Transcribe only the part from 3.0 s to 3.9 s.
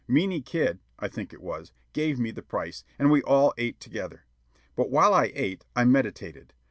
we all ate